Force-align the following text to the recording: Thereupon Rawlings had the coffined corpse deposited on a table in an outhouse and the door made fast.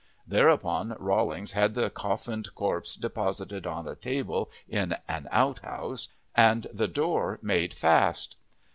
Thereupon 0.27 0.95
Rawlings 0.97 1.51
had 1.51 1.75
the 1.75 1.91
coffined 1.91 2.55
corpse 2.55 2.95
deposited 2.95 3.67
on 3.67 3.87
a 3.87 3.93
table 3.93 4.49
in 4.67 4.95
an 5.07 5.27
outhouse 5.29 6.07
and 6.33 6.65
the 6.73 6.87
door 6.87 7.37
made 7.43 7.71
fast. 7.75 8.35